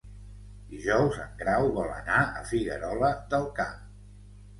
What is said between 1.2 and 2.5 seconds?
en Grau vol anar a